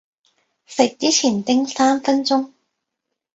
[0.65, 2.51] 食之前叮三分鐘